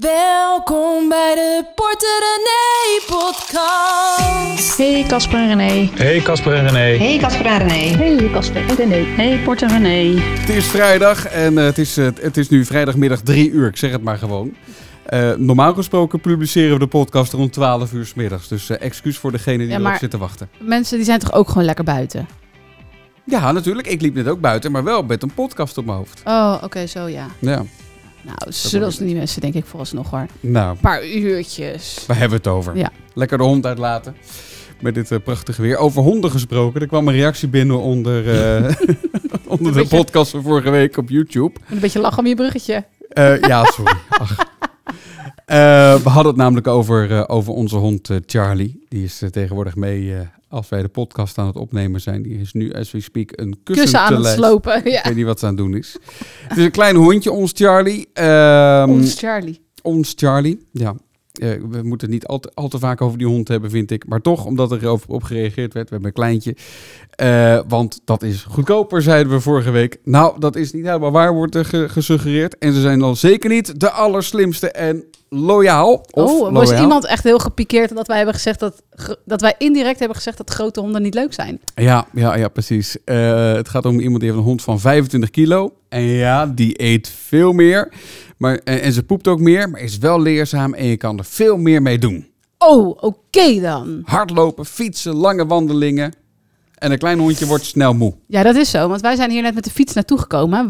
[0.00, 4.76] Welkom bij de Porter René podcast.
[4.76, 5.88] Hey Casper en René.
[5.94, 6.96] Hey Casper en René.
[7.04, 7.96] Hey Casper en René.
[7.96, 9.04] Hey Casper en René.
[9.04, 10.20] Hey Porter René.
[10.20, 13.68] Het is vrijdag en eh, het, is, eh, het is nu vrijdagmiddag 3 uur.
[13.68, 14.54] Ik zeg het maar gewoon.
[15.04, 18.48] Eh, normaal gesproken publiceren we de podcast rond 12 uur s middags.
[18.48, 20.48] Dus excuus voor degene die Ja, erop maar- zitten wachten.
[20.58, 22.28] Mensen die zijn toch ook gewoon lekker buiten?
[23.24, 23.86] Ja, natuurlijk.
[23.88, 26.20] Ik liep net ook buiten, maar wel met een podcast op mijn hoofd.
[26.24, 27.26] Oh, oké, zo ja.
[27.38, 27.62] Ja,
[28.28, 30.20] Nou, zullen die mensen denk ik vooralsnog hoor.
[30.20, 32.04] Een nou, paar uurtjes.
[32.06, 32.76] waar hebben we het over?
[32.76, 32.90] Ja.
[33.14, 34.16] Lekker de hond uitlaten.
[34.80, 35.76] Met dit eh, prachtige weer.
[35.76, 36.80] Over honden gesproken.
[36.80, 38.64] Er kwam een reactie binnen onder, eh,
[39.46, 41.60] onder de beetje- podcast van vorige week op YouTube.
[41.68, 42.84] Een beetje lachen om je bruggetje.
[43.08, 43.96] Eh, ja, sorry.
[44.22, 44.46] Ach.
[45.46, 48.84] We hadden het namelijk over, over onze hond Charlie.
[48.88, 50.14] Die is tegenwoordig mee
[50.48, 52.22] als wij de podcast aan het opnemen zijn.
[52.22, 54.76] Die is nu, as we speak, een kussen, Kussen aan te het slopen.
[54.86, 55.96] Ik weet niet wat ze aan het doen is.
[56.48, 58.08] Het is een klein hondje, ons Charlie.
[58.12, 59.60] Ehm, Ons Charlie.
[59.82, 60.94] ons Charlie, ja.
[61.38, 63.90] Eh, we moeten het niet al te, al te vaak over die hond hebben, vind
[63.90, 64.06] ik.
[64.08, 65.88] Maar toch, omdat er over op gereageerd werd.
[65.88, 66.56] We hebben een kleintje.
[67.10, 69.96] Eh, want dat is goedkoper, zeiden we vorige week.
[70.04, 72.58] Nou, dat is niet helemaal waar, wordt er ge- gesuggereerd.
[72.58, 75.92] En ze zijn dan zeker niet de allerslimste en loyaal.
[76.10, 76.82] Of oh, was loyaal.
[76.82, 78.82] iemand echt heel gepikeerd dat wij hebben gezegd dat,
[79.24, 81.60] dat wij indirect hebben gezegd dat grote honden niet leuk zijn?
[81.74, 82.96] Ja, ja, ja, precies.
[83.04, 85.72] Eh, het gaat om iemand die heeft een hond van 25 kilo.
[85.88, 87.92] En ja, die eet veel meer.
[88.38, 91.24] Maar, en, en ze poept ook meer, maar is wel leerzaam en je kan er
[91.24, 92.26] veel meer mee doen.
[92.58, 94.02] Oh, oké dan.
[94.04, 96.12] Hardlopen, fietsen, lange wandelingen.
[96.78, 98.14] En een klein hondje wordt snel moe.
[98.26, 98.88] Ja, dat is zo.
[98.88, 100.62] Want wij zijn hier net met de fiets naartoe gekomen.
[100.62, 100.68] We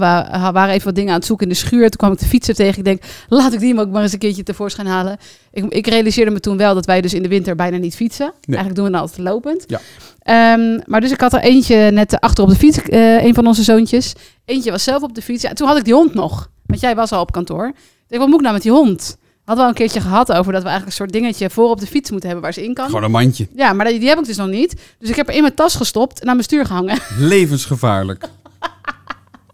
[0.53, 1.89] waren even wat dingen aan het zoeken in de schuur.
[1.89, 2.79] Toen kwam ik de fietser tegen.
[2.79, 5.17] Ik denk, laat ik die hem ook maar eens een keertje tevoorschijn halen.
[5.53, 8.33] Ik, ik realiseerde me toen wel dat wij dus in de winter bijna niet fietsen.
[8.41, 9.65] Eigenlijk doen we het altijd lopend.
[9.67, 9.81] Ja.
[10.19, 13.47] Ehm, maar dus ik had er eentje net achter op de fiets, eh, een van
[13.47, 14.13] onze zoontjes.
[14.45, 15.43] Eentje was zelf op de fiets.
[15.43, 16.51] Ja, toen had ik die hond nog.
[16.67, 17.67] Want jij was al op kantoor.
[17.67, 17.75] Ik
[18.07, 19.17] denk, wat moet ik nou met die hond?
[19.49, 21.81] Hadden we al een keertje gehad over dat we eigenlijk een soort dingetje voor op
[21.81, 22.87] de fiets moeten hebben waar ze in kan.
[22.87, 23.49] Gewoon een mandje.
[23.57, 24.75] Ja, maar die, die heb ik dus nog niet.
[24.99, 26.99] Dus ik heb er in mijn tas gestopt en aan mijn stuur gehangen.
[27.19, 28.29] Levensgevaarlijk.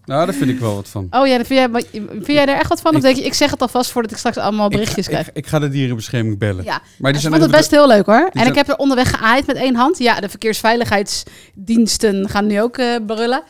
[0.05, 1.07] nou, daar vind ik wel wat van.
[1.11, 1.69] Oh ja, vind jij,
[2.11, 2.91] vind jij er echt wat van?
[2.91, 5.11] Of Ik- denk je, ik zeg het alvast voordat ik straks allemaal berichtjes ik, ga,
[5.11, 5.29] krijg?
[5.29, 6.65] ik, ik ga de dierenbescherming bellen.
[6.65, 8.25] Ja, maar ik die zijn vond het best heel leuk hoor.
[8.25, 9.99] En zijn- ik heb er onderweg geaaid met één hand.
[9.99, 13.43] Ja, de verkeersveiligheidsdiensten gaan nu ook eh brullen.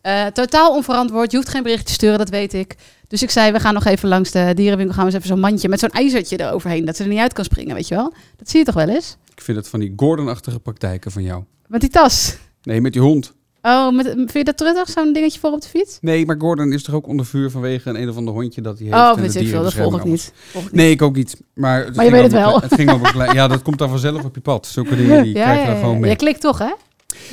[0.00, 1.30] Eh, totaal onverantwoord.
[1.30, 2.74] Je hoeft geen bericht te sturen, dat weet ik.
[3.14, 4.94] Dus ik zei, we gaan nog even langs de dierenwinkel.
[4.94, 6.84] Gaan we eens even zo'n mandje met zo'n ijzertje eroverheen.
[6.84, 8.12] Dat ze er niet uit kan springen, weet je wel?
[8.36, 9.16] Dat zie je toch wel eens?
[9.34, 11.42] Ik vind het van die Gordon-achtige praktijken van jou.
[11.66, 12.36] Met die tas.
[12.62, 13.32] Nee, met die hond.
[13.62, 15.98] Oh, met, vind je dat terug, zo'n dingetje voor op de fiets?
[16.00, 18.78] Nee, maar Gordon is toch ook onder vuur vanwege een, een of ander hondje dat
[18.78, 18.98] hij heeft.
[18.98, 19.62] Oh, weet ik veel.
[19.62, 20.32] Dat volg ik niet.
[20.34, 20.80] Volg ik niet.
[20.80, 21.40] Nee, ik ook niet.
[21.54, 22.60] Maar, Maar je weet het wel.
[22.60, 24.66] Het ging over Ja, dat komt dan vanzelf op je pad.
[24.66, 26.10] Zulke dingen die krijg je dan gewoon mee.
[26.10, 26.72] Je klikt toch, hè?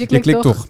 [0.09, 0.67] Je Je klikt toch.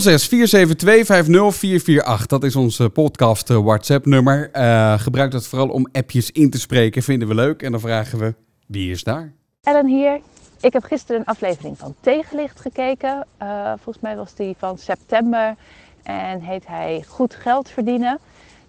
[0.00, 2.26] 06 472 50448.
[2.26, 4.50] Dat is ons podcast eh, WhatsApp nummer.
[4.52, 7.02] Eh, gebruik dat vooral om appjes in te spreken.
[7.02, 7.62] Vinden we leuk.
[7.62, 8.34] En dan vragen we,
[8.66, 9.32] wie is daar?
[9.62, 10.20] Ellen hier.
[10.60, 13.26] Ik heb gisteren een aflevering van Tegenlicht gekeken.
[13.36, 15.54] Eh, volgens mij was die van september
[16.02, 18.18] en heet hij Goed geld verdienen.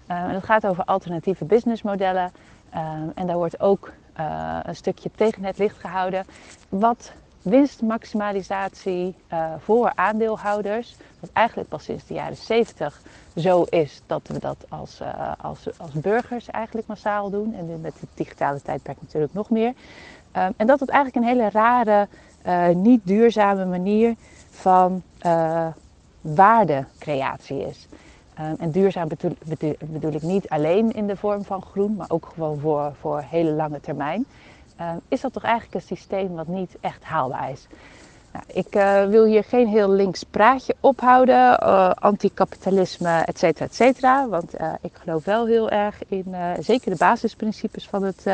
[0.08, 2.32] Eh, en het gaat over alternatieve businessmodellen.
[3.16, 6.26] En daar wordt ook eh, een stukje tegen het licht gehouden.
[6.70, 7.12] Wat
[7.44, 13.02] winstmaximalisatie eh, voor aandeelhouders, wat eigenlijk pas sinds de jaren 70
[13.36, 17.54] zo is dat we dat als, eh, als, als burgers eigenlijk massaal doen.
[17.54, 19.74] En met het digitale tijdperk natuurlijk nog meer.
[20.38, 22.08] Um, en dat het eigenlijk een hele rare,
[22.46, 24.16] uh, niet duurzame manier
[24.50, 25.02] van
[26.22, 27.88] waardecreatie is.
[28.40, 32.10] Um, en duurzaam bedoel, bedoel, bedoel, ik niet alleen in de vorm van groen, maar
[32.10, 34.26] ook gewoon voor, voor hele lange termijn.
[34.82, 37.68] Um, is dat toch eigenlijk een systeem wat niet echt haalbaar is?
[38.32, 43.76] Nou, ik uh, wil hier geen heel links praatje ophouden, uh, anticapitalisme, et cetera, et
[43.76, 44.28] cetera.
[44.28, 48.26] Want uh, ik geloof wel heel erg in zeker de basisprincipes van het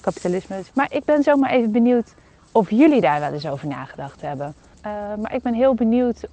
[0.00, 0.62] kapitalisme.
[0.74, 2.14] Maar ik ben zomaar even benieuwd
[2.52, 4.54] of jullie daar wel eens over nagedacht hebben.
[5.20, 6.26] maar ik ben heel benieuwd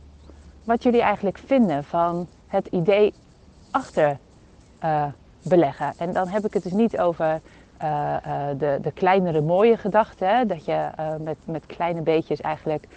[0.63, 3.13] wat jullie eigenlijk vinden van het idee
[3.71, 4.17] achter
[5.41, 5.93] beleggen.
[5.97, 7.41] En dan heb ik het dus niet over
[7.83, 10.25] uh, uh, de, de kleinere mooie gedachte.
[10.25, 10.45] Hè?
[10.45, 12.87] Dat je uh, met, met kleine beetjes eigenlijk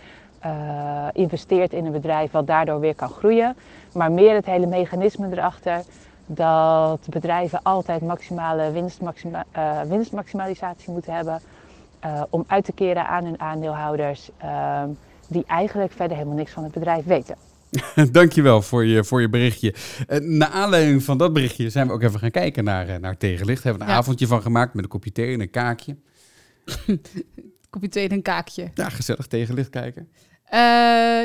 [1.13, 3.57] investeert in een bedrijf wat daardoor weer kan groeien.
[3.93, 5.83] Maar meer het hele mechanisme erachter
[6.27, 9.45] dat bedrijven altijd maximale winstmaxima,
[9.87, 11.41] winstmaximalisatie moeten hebben.
[12.31, 14.31] om uit te keren aan hun aandeelhouders
[15.29, 17.50] die eigenlijk verder helemaal niks van het bedrijf weten.
[18.13, 19.75] Dankjewel voor je, voor je berichtje.
[20.09, 23.17] Uh, naar aanleiding van dat berichtje zijn we ook even gaan kijken naar, uh, naar
[23.17, 23.63] Tegenlicht.
[23.63, 23.99] Hebben we een Ja.
[24.01, 25.97] avondje van gemaakt met een kopje thee en een kaakje.
[27.71, 28.71] Kopje thee en een kaakje.
[28.75, 30.09] Ja, gezellig Tegenlicht kijken.
[30.53, 30.59] Uh,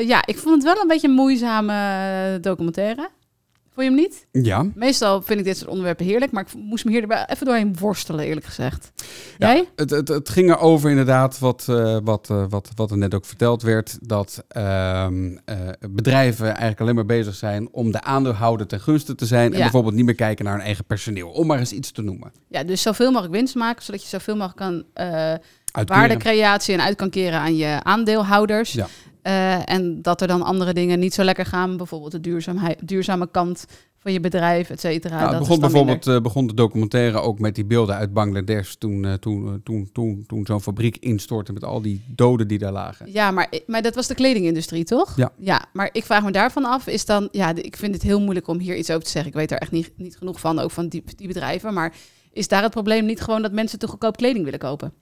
[0.07, 3.09] ja, ik vond het wel een beetje een moeizame documentaire.
[3.75, 4.01] Vond je hem
[4.31, 4.45] niet?
[4.45, 4.65] Ja.
[4.75, 7.75] Meestal vind ik dit soort onderwerpen heerlijk, maar ik moest me hier erbij even doorheen
[7.79, 8.91] worstelen, eerlijk gezegd.
[9.37, 9.69] Ja, Jij?
[9.75, 13.25] Het, het, het ging erover inderdaad, wat, eh, wat, eh, wat, wat er net ook
[13.25, 15.57] verteld werd, dat ehm, eh,
[15.89, 19.63] bedrijven eigenlijk alleen maar bezig zijn om de aandeelhouder ten gunste te zijn en Ja.
[19.63, 22.31] bijvoorbeeld niet meer kijken naar hun eigen personeel, om maar eens iets te noemen.
[22.49, 24.83] Ja, dus zoveel mogelijk winst maken, zodat je zoveel mogelijk kan
[25.85, 28.71] waardecreatie en uit kan keren aan je aandeelhouders.
[28.73, 28.87] Ja.
[29.25, 33.27] Eh, en dat er dan andere dingen niet zo lekker gaan, bijvoorbeeld de duurzaamheid, duurzame
[33.31, 33.65] kant
[33.97, 35.19] van je bedrijf, et cetera.
[35.19, 39.13] Nou, begon bijvoorbeeld eh, begon de documentaire ook met die beelden uit Bangladesh toen, eh,
[39.13, 43.11] toen, toen, toen, toen zo'n fabriek instortte met al die doden die daar lagen.
[43.11, 45.15] Ja, maar, maar dat was de kledingindustrie, toch?
[45.15, 45.31] Ja.
[45.37, 47.27] Ja, maar ik vraag me daarvan af, is dan...
[47.31, 49.31] Ja, ik vind het heel moeilijk om hier iets over te zeggen.
[49.31, 51.73] Ik weet er echt niet, niet genoeg van, ook van die, die bedrijven.
[51.73, 51.93] Maar
[52.33, 54.93] is daar het probleem niet gewoon dat mensen te goedkoop kleding willen kopen?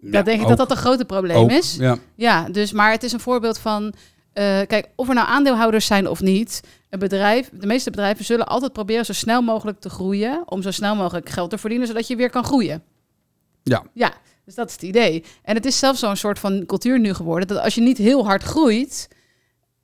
[0.00, 1.76] Ja, dat denk ik ook- dat dat een grote probleem ook, is.
[1.76, 1.96] Ja.
[2.14, 3.94] Ja, dus, maar het is een voorbeeld van...
[4.32, 6.60] eh, kijk, of er nou aandeelhouders zijn of niet...
[6.90, 10.42] Een bedrijf, de meeste bedrijven zullen altijd proberen zo snel mogelijk te groeien...
[10.46, 12.82] om zo snel mogelijk geld te verdienen, zodat je weer kan groeien.
[13.62, 13.82] Ja.
[13.94, 14.12] Ja,
[14.44, 15.24] dus dat is het idee.
[15.42, 17.48] En het is zelfs zo'n soort van cultuur nu geworden...
[17.48, 19.08] dat als je niet heel hard groeit...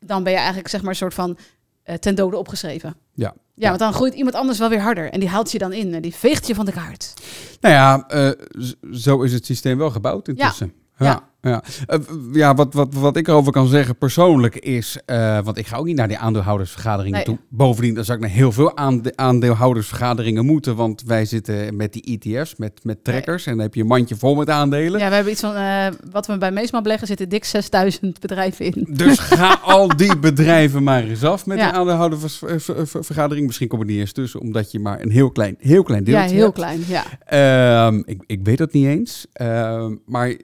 [0.00, 1.38] dan ben je eigenlijk zeg maar een soort van
[1.82, 2.96] eh, ten dode opgeschreven.
[3.14, 3.34] Ja.
[3.54, 5.10] Ja, want dan groeit iemand anders wel weer harder.
[5.10, 7.14] En die haalt je dan in en die veegt je van de kaart.
[7.60, 8.30] Nou ja, eh,
[8.92, 10.72] zo is het systeem wel gebouwd intussen.
[10.98, 11.06] Ja.
[11.06, 11.28] Ja.
[11.44, 11.98] Ja, Eh,
[12.32, 15.86] ja wat, wat, wat ik erover kan zeggen persoonlijk is, eh, want ik ga ook
[15.86, 17.24] niet naar die aandeelhoudersvergaderingen Nee.
[17.24, 17.38] toe.
[17.48, 22.18] Bovendien, dan zou ik naar heel veel aande- aandeelhoudersvergaderingen moeten, want wij zitten met die
[22.20, 25.00] ETF's, met, met trekkers, en dan heb je een mandje vol met aandelen.
[25.00, 25.54] Ja, we hebben iets van...
[25.54, 28.86] eh, wat we bij Meesman beleggen zitten dik 6000 bedrijven in.
[28.90, 31.64] Dus ga al die bedrijven maar eens af met Ja.
[31.70, 33.46] die aandeelhoudersvergadering.
[33.46, 36.12] Misschien kom ik niet eens tussen, omdat je maar een heel klein, heel klein Ja,
[36.18, 36.54] deeltje heel hebt.
[36.54, 36.80] klein.
[36.86, 37.04] Ja.
[37.86, 39.26] Ehm, ik, ik weet dat niet eens.
[39.32, 40.34] Ehm, maar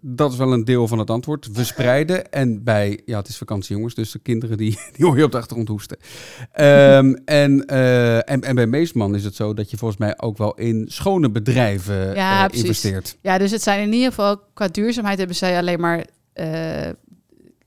[0.00, 1.48] dat is wel een deel van het antwoord.
[1.52, 2.32] We spreiden.
[2.32, 5.30] En bij, ja, het is vakantie jongens, dus de kinderen die, die hoor je op
[5.30, 5.96] de achtergrond hoesten.
[6.52, 10.38] Ehm, en, eh, en, en bij Meesman is het zo dat je volgens mij ook
[10.38, 12.64] wel in schone bedrijven Ja, eh, precies.
[12.64, 13.18] investeert.
[13.22, 14.40] ja, dus het zijn in ieder geval...
[14.54, 16.06] Qua duurzaamheid hebben zij alleen maar...
[16.32, 16.46] eh,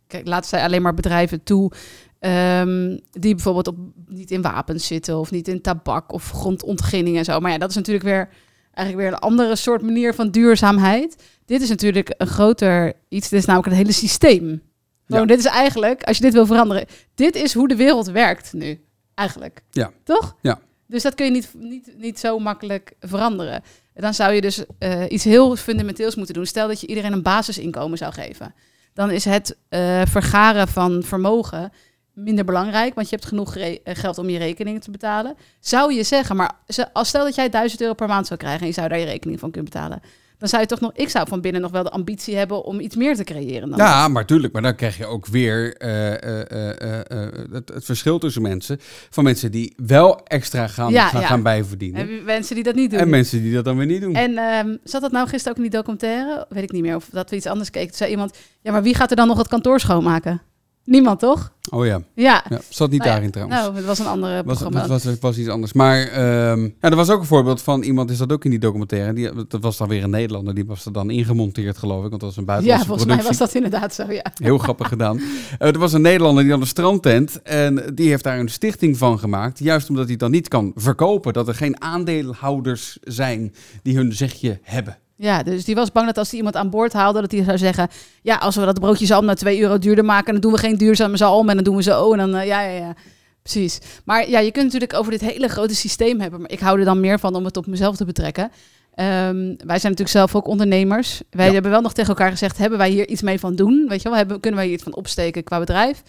[0.08, 1.72] kijk, laten zij alleen maar bedrijven toe...
[2.20, 3.76] ehm, die bijvoorbeeld op,
[4.08, 5.18] niet in wapens zitten...
[5.18, 7.40] of niet in tabak of grondontginning en zo.
[7.40, 8.30] Maar ja, dat is natuurlijk weer...
[8.74, 11.24] Eigenlijk weer een andere soort manier van duurzaamheid.
[11.46, 13.30] Dit is natuurlijk een groter iets.
[13.30, 14.62] Dit is namelijk het hele systeem.
[15.06, 15.28] Gewoon, Ja.
[15.28, 16.86] Dit is eigenlijk, als je dit wil veranderen...
[17.16, 18.82] Dit is hoe de wereld werkt nu.
[19.14, 19.62] Eigenlijk.
[19.72, 19.92] Ja.
[20.04, 20.36] Toch?
[20.42, 20.60] Ja.
[20.88, 23.64] Dus dat kun je niet, niet, niet zo makkelijk veranderen.
[23.94, 26.46] Dan zou je dus eh, iets heel fundamenteels moeten doen.
[26.46, 28.54] Stel dat je iedereen een basisinkomen zou geven.
[28.94, 31.72] Dan is het eh, vergaren van vermogen
[32.14, 35.36] minder belangrijk, want je hebt genoeg eh, geld om je rekeningen te betalen.
[35.60, 36.52] Zou je zeggen, maar
[36.94, 39.06] als stel dat jij 1000 euro per maand zou krijgen en je zou daar je
[39.06, 40.02] rekening van kunnen betalen,
[40.42, 42.80] dan zou je toch nog, ik zou van binnen nog wel de ambitie hebben om
[42.80, 43.70] iets meer te creëren.
[43.70, 44.54] Dan Ja, maar tuurlijk.
[44.54, 48.78] Maar dan krijg je ook weer eh, eh, het, het verschil tussen mensen.
[49.10, 51.28] Van mensen die wel extra gaan, Ja, gaan, ja.
[51.28, 52.08] gaan bijverdienen.
[52.08, 53.00] Je mensen die dat niet doen?
[53.00, 54.16] En mensen die dat dan weer niet doen.
[54.16, 56.46] En ehm, zat dat nou gisteren ook in die documentaire?
[56.50, 56.96] Weet ik niet meer.
[56.96, 57.88] Of dat we iets anders keken.
[57.88, 60.42] Toen zei iemand, ja, maar wie gaat er dan nog het kantoor schoonmaken?
[60.86, 61.54] Niemand, toch?
[61.70, 62.02] Oh ja.
[62.16, 62.46] Ja.
[62.50, 62.60] ja.
[62.70, 63.62] Zat niet Nou ja, daarin trouwens.
[63.62, 64.88] Nou, het was een andere Was, programma.
[64.88, 65.74] was, was, was iets anders.
[65.74, 68.60] Maar ehm, ja, er was ook een voorbeeld van iemand, is dat ook in die
[68.60, 69.14] documentaire.
[69.14, 72.10] Die, dat was dan weer een Nederlander, die was er dan ingemonteerd, geloof ik.
[72.10, 73.40] Want dat was een ja, buitenlandse volgens mij productie.
[73.40, 74.32] was dat inderdaad zo, ja.
[74.44, 75.20] Heel grappig gedaan.
[75.60, 77.42] Eh, er was een Nederlander die had een strandtent.
[77.42, 79.60] En die heeft daar een stichting van gemaakt.
[79.60, 81.34] Juist omdat hij het dan niet kan verkopen.
[81.34, 84.98] Dat er geen aandeelhouders zijn die hun zegje hebben.
[85.22, 87.58] Ja, dus die was bang dat als hij iemand aan boord haalde, dat hij zou
[87.58, 87.88] zeggen...
[88.22, 90.78] Ja, als we dat broodje zalm naar 2 euro duurder maken, dan doen we geen
[90.78, 92.12] duurzame zalm en dan doen we zo.
[92.12, 92.94] En dan, eh, ja, ja, ja.
[93.42, 93.80] Precies.
[94.06, 96.42] Maar ja, je kunt natuurlijk over dit hele grote systeem hebben.
[96.42, 98.52] Maar ik hou er dan meer van om het op mezelf te betrekken.
[98.96, 101.22] Ehm, wij zijn natuurlijk zelf ook ondernemers.
[101.30, 101.54] Wij Ja.
[101.54, 103.86] hebben wel nog tegen elkaar gezegd, hebben wij hier iets mee van doen?
[103.88, 106.02] Weet je wel, hebben, kunnen wij hier iets van opsteken qua bedrijf?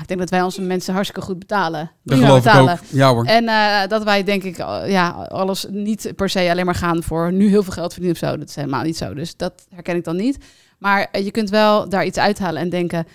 [0.00, 1.90] Ik denk dat wij onze mensen hartstikke goed betalen.
[2.02, 2.74] Dat geloof betalen.
[2.74, 2.86] ik ook.
[2.90, 3.24] Ja hoor.
[3.24, 7.32] En eh, dat wij denk ik ja, alles niet per se alleen maar gaan voor
[7.32, 8.36] nu heel veel geld verdienen of zo.
[8.36, 9.14] Dat is helemaal niet zo.
[9.14, 10.38] Dus dat herken ik dan niet.
[10.78, 13.06] Maar eh, je kunt wel daar iets uithalen en denken.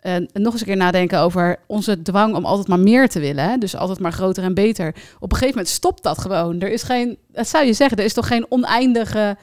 [0.00, 3.44] En nog eens een keer nadenken over onze dwang om altijd maar meer te willen.
[3.44, 3.56] Hè?
[3.56, 4.88] Dus altijd maar groter en beter.
[5.18, 6.60] Op een gegeven moment stopt dat gewoon.
[6.60, 9.36] Er is geen, dat zou je zeggen, er is toch geen oneindige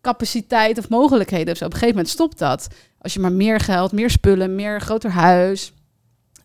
[0.00, 1.56] capaciteit of mogelijkheden.
[1.56, 1.64] zo.
[1.64, 2.68] Op een gegeven moment stopt dat.
[2.98, 5.72] Als je maar meer geld, meer spullen, meer groter huis.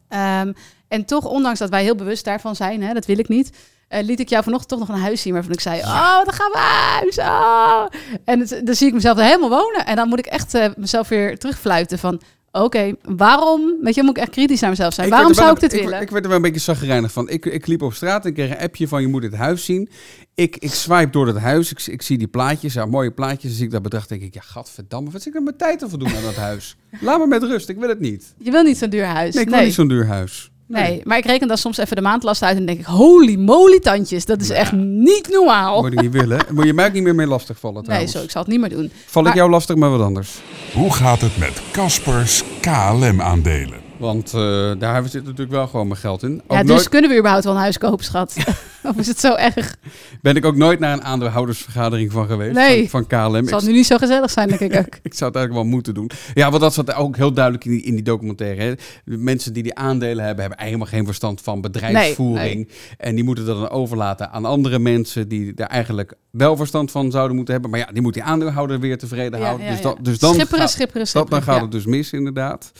[0.08, 0.54] Ehm,
[0.88, 3.52] en toch, ondanks dat wij heel bewust daarvan zijn, hè, dat wil ik niet,
[3.88, 6.34] eh, liet ik jou vanochtend toch nog een huis zien waarvan ik zei, oh, dan
[6.34, 7.18] gaan we huis.
[7.18, 7.86] Oh.
[8.26, 9.86] En het, dan zie ik mezelf er helemaal wonen.
[9.86, 12.22] En dan moet ik echt eh, mezelf weer terugfluiten van,
[12.64, 15.10] oké, waarom, weet je, moet ik echt kritisch naar mezelf zijn.
[15.10, 16.02] waarom zou ik dit willen?
[16.02, 17.30] Ik, werd er wel een beetje zagrijnig van.
[17.30, 19.66] Ik, ik liep op straat en ik kreeg een appje van je moet het huis
[19.66, 19.90] zien.
[20.36, 21.72] Ik, ik swipe door het huis.
[21.72, 23.52] Ik, ik zie die plaatjes, ja, mooie plaatjes.
[23.52, 25.90] Dus ik dat bedacht, denk ik, ja, gadverdamme, wat zit ik met mijn tijd te
[25.90, 26.78] voldoen aan dat huis?
[27.00, 28.34] Laat me met rust, ik wil het niet.
[28.38, 29.34] Je wil niet zo'n duur huis.
[29.34, 30.52] Nee, ik wil niet zo'n duur huis.
[30.68, 33.80] Nee, maar ik reken dan soms even de maandlast uit en denk ik, holy moly
[33.80, 35.82] tandjes, dat is echt niet normaal.
[35.82, 36.40] Moet ik niet willen.
[36.52, 38.12] Moet je mij ook niet meer mee lastigvallen Nee, trouwens.
[38.12, 38.92] zo, ik zal het niet meer doen.
[39.06, 40.30] Val ik jou lastig, maar wat anders.
[40.74, 43.85] Hoe gaat het met Caspers KLM-aandelen?
[43.98, 46.42] Want eh, daar zit natuurlijk wel gewoon mijn geld in.
[46.48, 48.36] Ook Ja, dus nooit, kunnen we überhaupt wel een huis kopen, schat?
[48.84, 49.76] of is het zo erg?
[50.22, 52.56] ben ik ook nooit naar een aandeelhoudersvergadering van geweest.
[52.56, 52.90] Nee.
[52.90, 53.36] Van, van KLM.
[53.36, 55.00] Het zal Ik, nu niet zo gezellig zijn, denk ik ook.
[55.02, 56.10] ik zou het eigenlijk wel moeten doen.
[56.34, 58.62] Ja, want dat zat ook heel duidelijk in die, in die documentaire.
[58.62, 58.74] Hè.
[59.06, 62.70] De mensen die die aandelen hebben, hebben helemaal geen verstand van bedrijfsvoering.
[62.98, 67.12] En die moeten dat dan overlaten aan andere mensen die daar eigenlijk wel verstand van
[67.12, 67.72] zouden moeten hebben.
[67.72, 69.66] Maar ja, die moet die aandeelhouder weer tevreden Ja, houden.
[69.66, 71.46] ja, dus, dat, dus dan schipperen, gaat- schipperen, Dat, schipperen.
[71.46, 72.72] dan gaat het dus mis, inderdaad.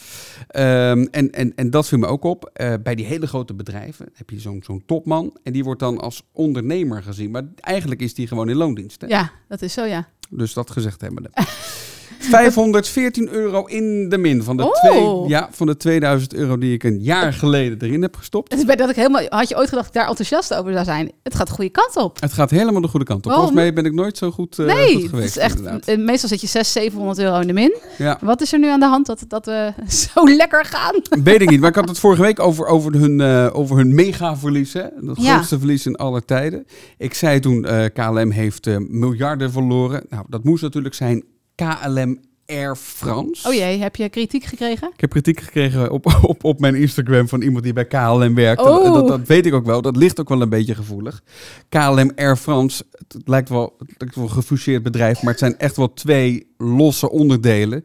[0.48, 2.50] Ehm, en, en, en dat viel me ook op.
[2.54, 5.38] Eh, bij die hele grote bedrijven heb je zo'n zo'n topman.
[5.44, 7.32] En die wordt dan als ondernemer gezien.
[7.32, 9.02] Maar eigenlijk is die gewoon in loondienst.
[9.02, 9.08] hè?
[9.08, 10.08] Ja, dat is zo, ja.
[10.30, 11.30] Dus dat gezegd hebben we.
[12.26, 14.74] 514 euro in de min van de, Oh.
[14.74, 18.50] twee, ja, van de 2000 euro die ik een jaar geleden erin heb gestopt.
[18.52, 20.72] Het is bij dat ik helemaal, had je ooit gedacht dat ik daar enthousiast over
[20.74, 21.12] zou zijn?
[21.24, 22.22] Het gaat de goede kant op.
[22.22, 23.32] Het gaat helemaal de goede kant op.
[23.32, 25.28] Volgens mij ben ik nooit zo goed, eh, nee, goed het geweest.
[25.30, 25.86] is echt, inderdaad.
[25.88, 27.76] eh, meestal zit je 600, 700 euro in de min.
[27.98, 28.18] Ja.
[28.22, 29.74] Wat is er nu aan de hand dat, dat we
[30.14, 31.24] zo lekker gaan?
[31.24, 33.96] Weet ik niet, maar ik had het vorige week over, over hun, eh, over hun
[33.96, 34.74] megaverlies.
[34.74, 34.82] Hè?
[34.82, 34.92] Het
[35.22, 35.34] Ja.
[35.34, 36.66] grootste verlies in alle tijden.
[36.98, 40.06] Ik zei toen, eh, KLM heeft eh, miljarden verloren.
[40.10, 41.24] Nou, dat moest natuurlijk zijn
[41.56, 43.48] KLM Air France.
[43.48, 44.90] Oh jee, heb je kritiek gekregen?
[44.94, 48.62] Ik heb kritiek gekregen op, op, op mijn Instagram van iemand die bij KLM werkt.
[48.62, 48.94] Oh.
[48.94, 49.82] Dat, dat weet ik ook wel.
[49.82, 51.22] Dat ligt ook wel een beetje gevoelig.
[51.70, 55.40] KLM Air France, het, het lijkt wel, het lijkt wel een gefuseerd bedrijf, maar het
[55.40, 57.84] zijn echt wel twee losse onderdelen.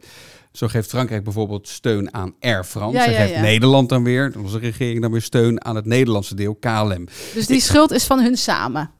[0.51, 2.97] Zo geeft Frankrijk bijvoorbeeld steun aan Air France.
[2.97, 3.41] Ja, geeft ja.
[3.41, 7.07] Nederland dan weer, onze regering dan weer steun aan het Nederlandse deel, KLM.
[7.33, 8.91] Dus die schuld is van hun samen.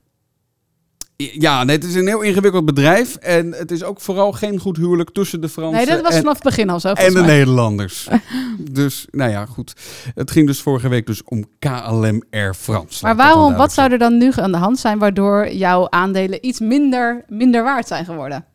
[1.33, 3.15] Ja, nee, het is een heel ingewikkeld bedrijf.
[3.15, 6.19] En het is ook vooral geen goed huwelijk tussen de Fransen Nee, dat was en,
[6.19, 6.87] vanaf het begin al zo.
[6.87, 7.27] en de mij.
[7.27, 8.07] Nederlanders.
[8.71, 9.73] dus, nou ja, goed.
[10.15, 13.05] Het ging dus vorige week dus om KLM Air France.
[13.05, 16.59] Maar waarom, wat zou er dan nu aan de hand zijn waardoor jouw aandelen iets
[16.59, 18.45] minder, minder waard zijn geworden?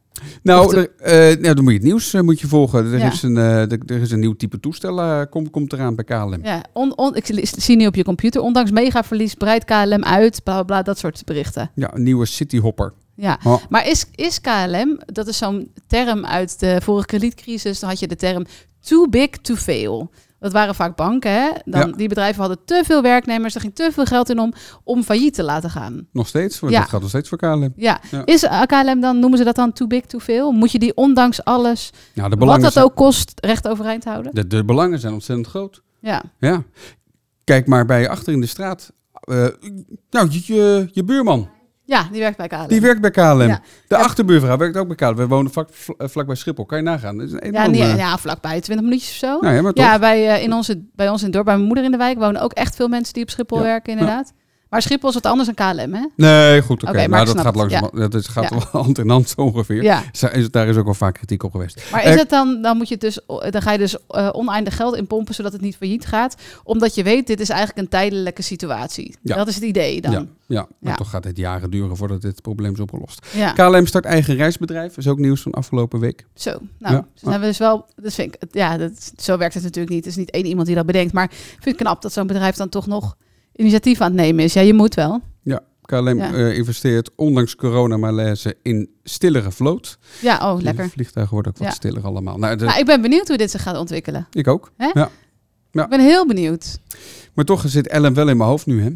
[0.43, 2.93] Nou, er, eh, nou, dan moet je het nieuws eh, moet je volgen.
[2.93, 3.13] Er, Ja.
[3.13, 6.39] is een, eh, er, er is een nieuw type toestel, komt, komt eraan bij KLM.
[6.43, 10.55] Ja, on, on, ik zie nu op je computer, ondanks megaverlies breidt KLM uit, bla
[10.55, 11.71] bla bla, dat soort berichten.
[11.75, 12.93] Ja, een nieuwe Cityhopper.
[13.15, 13.63] Ja, Oh.
[13.69, 18.07] maar is, is KLM, dat is zo'n term uit de vorige kredietcrisis, dan had je
[18.09, 18.45] de term
[18.81, 20.11] too big to fail.
[20.41, 21.51] Dat waren vaak banken, hè?
[21.65, 21.97] Dan, Ja.
[21.97, 24.53] Die bedrijven hadden te veel werknemers, er ging te veel geld in om,
[24.85, 26.07] om failliet te laten gaan.
[26.13, 26.81] Nog steeds, want Ja.
[26.81, 27.73] dat gaat nog steeds voor KLM.
[27.77, 28.01] Ja.
[28.11, 28.23] Ja.
[28.25, 30.53] Is KLM dan, noemen ze dat dan too big to fail?
[30.53, 34.35] Moet je die ondanks alles, Nou, de wat dat zijn, ook kost, recht overeind houden?
[34.35, 35.83] de, de belangen zijn ontzettend groot.
[36.01, 36.23] Ja.
[36.39, 36.63] Ja.
[37.45, 38.93] Kijk maar bij je achter in de straat.
[39.21, 39.47] Eh,
[40.11, 41.49] nou, je, je, je buurman,
[41.87, 42.67] ja, die werkt bij KLM.
[42.69, 43.41] die werkt bij KLM.
[43.41, 43.61] Ja.
[43.89, 45.15] De achterbuurvrouw werkt ook bij KLM.
[45.17, 46.65] We wonen vlak, vl- vlakbij Schiphol.
[46.67, 47.17] Kan je nagaan?
[47.19, 49.39] Dat is een ja, nee, ja, vlakbij, 20 minuutjes of zo.
[49.41, 49.73] Nou ja, maar.
[49.75, 51.97] Ja, bij, eh, in onze, bij ons in het dorp, bij mijn moeder in de
[51.97, 53.65] wijk, wonen ook echt veel mensen die op Schiphol Ja.
[53.65, 54.33] werken, inderdaad.
[54.71, 56.07] Maar Schiphol is wat anders dan KLM, hè?
[56.17, 57.09] Nee, goed, oké.
[57.09, 57.91] Maar dat gaat langzaam.
[57.93, 58.51] Dat is, gaat Ja.
[58.51, 59.83] wel hand in hand zo ongeveer.
[59.83, 60.03] Ja.
[60.51, 61.83] Daar is ook wel vaak kritiek op geweest.
[61.93, 64.77] Maar is Eh, het dan, dan moet je dus, dan ga je dus eh, oneindig
[64.77, 67.89] geld in pompen zodat het niet failliet gaat, omdat je weet dit is eigenlijk een
[67.89, 69.17] tijdelijke situatie.
[69.23, 69.37] Ja.
[69.37, 70.13] Dat is het idee dan.
[70.13, 70.67] Ja, Ja.
[70.81, 73.27] maar toch gaat het jaren duren voordat dit probleem is opgelost.
[73.33, 73.53] ja.
[73.53, 74.97] KLM start eigen reisbedrijf.
[74.97, 76.27] is ook nieuws van afgelopen week.
[76.35, 76.51] Zo.
[76.79, 77.01] Nou, Ja.
[77.13, 79.95] dus dan hebben we dus wel, dat vind ik, ja, dat, zo werkt het natuurlijk
[79.95, 80.05] niet.
[80.05, 82.27] Het is niet één iemand die dat bedenkt, maar ik vind het knap dat zo'n
[82.27, 83.17] bedrijf dan toch nog
[83.57, 84.53] initiatief aan het nemen is.
[84.53, 85.21] Ja, je moet wel.
[85.43, 86.33] Ja, KLM Ja.
[86.33, 89.99] eh, investeert ondanks coronamalaise in stillere vloot.
[90.21, 90.89] Ja, oh, De lekker.
[90.89, 91.75] vliegtuigen worden ook wat Ja.
[91.75, 92.39] stiller allemaal.
[92.39, 94.27] Nou, de- Nou, ik ben benieuwd hoe dit zich gaat ontwikkelen.
[94.33, 94.71] ik ook.
[94.77, 94.91] Hè?
[94.95, 95.11] Ja.
[95.71, 95.83] Ja.
[95.85, 96.79] Ik ben heel benieuwd.
[97.35, 98.91] Maar toch zit Ellen wel in mijn hoofd nu, hè?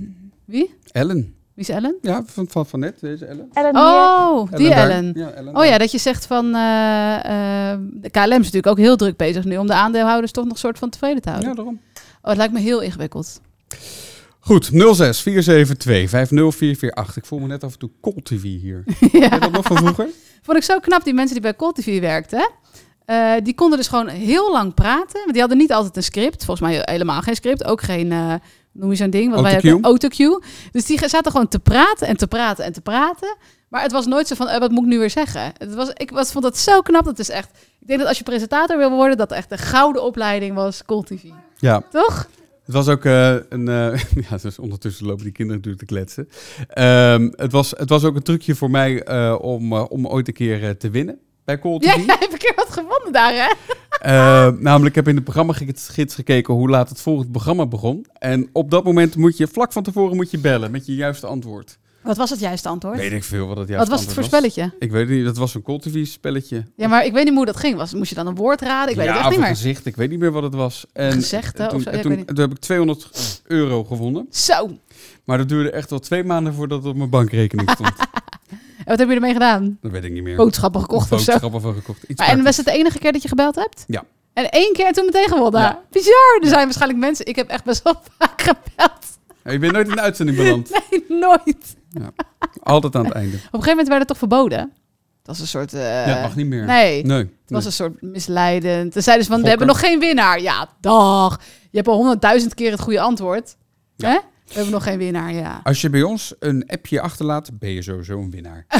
[0.44, 0.74] Wie?
[0.92, 1.34] Ellen.
[1.54, 1.96] Wie is Ellen?
[2.00, 3.48] Ja, van, van, van net, deze Ellen.
[3.52, 3.76] Ellen.
[3.76, 4.74] Oh, die.
[4.74, 5.12] Ellen.
[5.14, 7.14] Ja, Ellen Oh ja, dat je zegt van eh,
[7.72, 10.58] eh, de KLM is natuurlijk ook heel druk bezig nu om de aandeelhouders toch nog
[10.58, 11.48] soort van tevreden te houden.
[11.50, 11.80] Ja, daarom.
[12.22, 13.40] Oh, het lijkt me heel ingewikkeld.
[14.50, 17.16] Goed, 06 472 50448.
[17.16, 18.84] Ik voel me net af en toe Cold TV hier.
[19.12, 19.38] Ja.
[19.38, 20.08] dat nog van vroeger?
[20.42, 22.50] Vond ik zo knap, die mensen die bij Call TV werkten.
[23.04, 25.18] Eh, die konden dus gewoon heel lang praten.
[25.20, 26.44] Want die hadden niet altijd een script.
[26.44, 27.64] Volgens mij helemaal geen script.
[27.64, 28.34] Ook geen, eh,
[28.72, 29.32] noem je zo'n ding?
[29.34, 30.42] Wat wij ook- autocue.
[30.72, 33.36] Dus die zaten gewoon te praten en te praten en te praten.
[33.68, 35.52] Maar het was nooit zo van, eh, wat moet ik nu weer zeggen?
[35.58, 37.04] Het was, ik was, vond dat zo knap.
[37.04, 37.48] Dat is echt,
[37.80, 41.02] ik denk dat als je presentator wil worden, dat echt de gouden opleiding was Call
[41.02, 41.22] TV.
[41.58, 42.28] Ja, Toch?
[42.64, 43.68] Het was ook eh, een.
[43.68, 44.00] eh,
[44.30, 46.28] ja, dus ondertussen lopen die kinderen natuurlijk te kletsen.
[46.68, 50.34] Ehm, het, was, het was ook een trucje voor mij eh, om, om ooit een
[50.34, 53.50] keer te winnen bij Cold Ja, jij hebt een keer wat gewonnen daar, hè?
[54.00, 58.06] Eh, namelijk, ik heb in het programma gids gekeken hoe laat het volgende programma begon.
[58.18, 61.26] En op dat moment moet je, vlak van tevoren, moet je bellen met je juiste
[61.26, 61.78] antwoord.
[62.02, 62.96] Wat was het juiste antwoord?
[62.96, 64.72] Weet ik veel wat het Wat juiste was het voor spelletje?
[64.78, 66.64] Ik weet niet, dat was een TV spelletje.
[66.76, 67.76] Ja, maar ik weet niet meer hoe dat ging.
[67.76, 68.90] Was, moest je dan een woord raden?
[68.90, 69.54] Ik weet ja, het echt niet een meer.
[69.56, 70.84] gezicht, ik weet niet meer wat het was.
[70.92, 72.28] En Gezegde toen, of zo, ja, ik toen, weet niet.
[72.28, 74.26] toen heb ik 200 euro gewonnen.
[74.30, 74.70] Zo.
[75.24, 77.92] Maar dat duurde echt wel twee maanden voordat het op mijn bankrekening stond.
[78.50, 79.78] En wat heb je ermee gedaan?
[79.80, 80.36] dat weet ik niet meer.
[80.36, 81.30] Boodschappen gekocht of zo?
[81.32, 82.02] Boodschappen van gekocht.
[82.02, 83.84] Iets Maar, en was het de enige keer dat je gebeld hebt?
[83.86, 84.04] Ja.
[84.32, 85.60] En één keer en toen meteen gewonnen?
[85.60, 85.82] Ja.
[85.90, 86.38] Bizar.
[86.40, 87.26] Er zijn waarschijnlijk mensen...
[87.26, 88.98] Ik heb echt best wel vaak gebeld.
[89.44, 90.70] Ja, je bent nooit in de uitzending beland.
[90.90, 91.76] Nee, nooit.
[92.62, 93.36] Altijd aan het einde.
[93.36, 94.58] Op een gegeven moment werd het toch verboden?
[94.58, 95.74] Het was een soort...
[95.74, 96.64] eh, ja, dat mag niet meer.
[96.64, 97.18] Nee, Nee.
[97.18, 97.66] het was nee.
[97.66, 98.92] een soort misleidend.
[98.92, 100.40] Toen zeiden ze van, we hebben nog geen winnaar.
[100.40, 101.40] Ja, dag.
[101.70, 103.56] Je hebt al honderdduizend keer het goede antwoord.
[103.96, 104.08] Ja.
[104.08, 104.18] Hè?
[104.46, 105.60] We hebben nog geen winnaar, ja.
[105.62, 108.66] Als je bij ons een appje achterlaat, ben je sowieso een winnaar.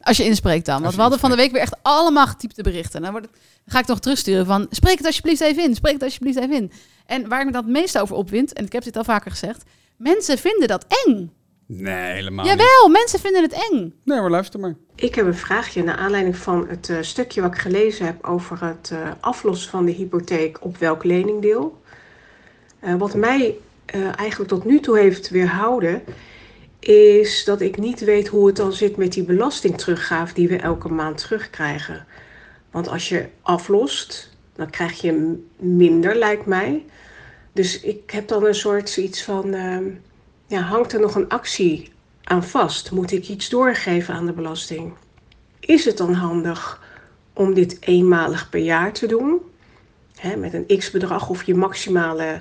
[0.00, 0.82] Als je inspreekt dan.
[0.82, 3.02] Want we hadden van de week weer echt allemaal getypte berichten.
[3.02, 3.24] Dan,
[3.66, 4.66] ga ik nog terugsturen van...
[4.70, 5.74] Spreek het alsjeblieft even in.
[5.74, 6.72] Spreek het alsjeblieft even in.
[7.06, 8.52] En waar ik me dan het meest over opwind...
[8.52, 9.62] En ik heb dit al vaker gezegd.
[9.96, 11.32] Mensen vinden dat eng.
[11.72, 12.54] Nee, helemaal niet.
[12.54, 13.94] Jawel, mensen vinden het eng.
[14.04, 14.74] Nee, maar luister maar.
[14.94, 18.64] Ik heb een vraagje naar aanleiding van het eh, stukje wat ik gelezen heb over
[18.64, 21.80] het eh, aflossen van de hypotheek op welk leningdeel.
[22.80, 26.02] Eh, wat mij eh, eigenlijk tot nu toe heeft weerhouden,
[26.78, 30.88] is dat ik niet weet hoe het dan zit met die belastingteruggave die we elke
[30.88, 32.06] maand terugkrijgen.
[32.70, 36.84] Want als je aflost, dan krijg je minder, lijkt mij.
[37.52, 39.84] Dus ik heb dan een soort zoiets van, ehm,
[40.50, 41.92] ja, hangt er nog een actie
[42.24, 42.90] aan vast?
[42.90, 44.92] Moet ik iets doorgeven aan de belasting?
[45.60, 46.82] Is het dan handig
[47.32, 49.40] om dit eenmalig per jaar te doen?
[50.14, 52.40] Hè, met een x-bedrag of je maximale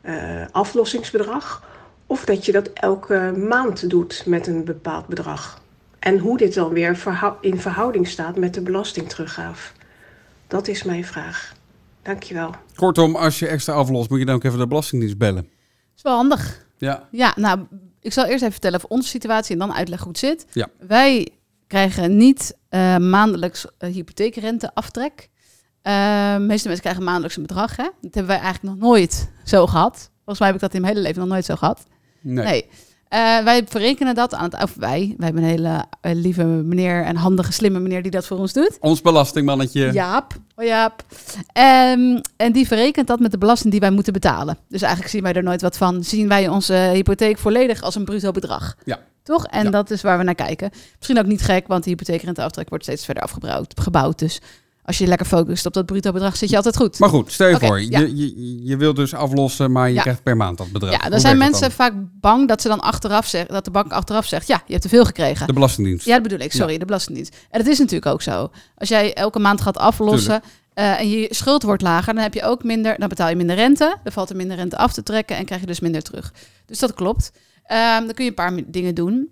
[0.00, 1.68] eh, aflossingsbedrag?
[2.06, 5.62] Of dat je dat elke maand doet met een bepaald bedrag?
[5.98, 9.72] En hoe dit dan weer verhou- in verhouding staat met de belastingteruggave?
[10.46, 11.54] Dat is mijn vraag.
[12.02, 12.54] Dankjewel.
[12.74, 15.48] Kortom, als je extra aflost, moet je dan ook even de Belastingdienst bellen.
[15.96, 16.68] is wel handig.
[16.80, 17.08] Ja.
[17.10, 17.66] Ja, nou,
[18.00, 20.46] ik zal eerst even vertellen over onze situatie en dan uitleggen hoe het zit.
[20.52, 20.68] Ja.
[20.86, 21.28] Wij
[21.66, 25.28] krijgen niet eh, maandelijks uh, hypotheekrenteaftrek.
[25.82, 27.76] Uh, meeste mensen krijgen maandelijks een bedrag.
[27.76, 27.82] Hè?
[27.82, 30.10] Dat hebben wij eigenlijk nog nooit zo gehad.
[30.14, 31.82] Volgens mij heb ik dat in mijn hele leven nog nooit zo gehad.
[32.20, 32.44] Nee.
[32.44, 32.68] nee.
[33.14, 34.62] Uh, wij verrekenen dat aan het...
[34.62, 38.26] Of wij, wij hebben een hele uh, lieve meneer en handige, slimme meneer die dat
[38.26, 38.76] voor ons doet.
[38.80, 39.92] Ons belastingmannetje.
[39.92, 40.34] Jaap.
[40.56, 41.02] Oh Jaap.
[41.58, 44.58] Um, en die verrekent dat met de belasting die wij moeten betalen.
[44.68, 46.04] Dus eigenlijk zien wij er nooit wat van.
[46.04, 48.76] Zien wij onze hypotheek volledig als een bruto bedrag.
[48.84, 48.98] Ja.
[49.22, 49.46] Toch?
[49.46, 49.70] En Ja.
[49.70, 50.70] dat is waar we naar kijken.
[50.96, 54.18] Misschien ook niet gek, want die hypotheekrenteaftrek wordt steeds verder afgebouwd, gebouwd.
[54.18, 54.40] Dus
[54.90, 56.98] als je lekker focust op dat bruto bedrag, zit je altijd goed.
[56.98, 57.98] Maar goed, stel je voor, ja.
[57.98, 60.00] je, je, je wilt dus aflossen, maar je Ja.
[60.02, 60.90] krijgt per maand dat bedrag.
[60.92, 63.92] ja, Hoe dan zijn mensen vaak bang dat ze dan achteraf zeggen, dat de bank
[63.92, 65.46] achteraf zegt, ja, je hebt te veel gekregen.
[65.46, 66.06] De Belastingdienst.
[66.06, 66.52] Ja, dat bedoel ik.
[66.52, 67.36] Sorry, de Belastingdienst.
[67.50, 68.50] En dat is natuurlijk ook zo.
[68.76, 70.40] Als jij elke maand gaat aflossen
[70.74, 73.56] eh, en je schuld wordt lager, dan heb je ook minder, dan betaal je minder
[73.56, 73.96] rente.
[74.02, 76.32] Dan valt er minder rente af te trekken en krijg je dus minder terug.
[76.66, 77.32] Dus dat klopt.
[77.64, 79.28] Ehm, dan kun je een paar dingen doen.